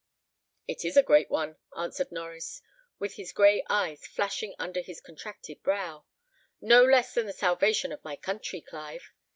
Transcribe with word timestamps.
"It 0.67 0.83
is 0.83 0.97
a 0.97 1.03
great 1.03 1.29
one," 1.29 1.57
answered 1.77 2.09
Norries, 2.09 2.61
with 2.97 3.17
his 3.17 3.31
gray 3.31 3.63
eyes 3.69 4.03
flashing 4.07 4.55
under 4.57 4.81
his 4.81 4.99
contracted 4.99 5.61
brow: 5.61 6.05
"no 6.59 6.83
less 6.83 7.13
than 7.13 7.27
the 7.27 7.33
salvation 7.33 7.91
of 7.91 8.03
my 8.03 8.15
country, 8.15 8.61
Clive. 8.61 9.13